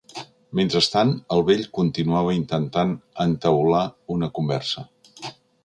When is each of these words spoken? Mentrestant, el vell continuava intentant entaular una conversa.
Mentrestant, 0.59 1.11
el 1.35 1.43
vell 1.49 1.61
continuava 1.79 2.33
intentant 2.37 2.95
entaular 3.27 3.85
una 4.17 4.33
conversa. 4.41 4.89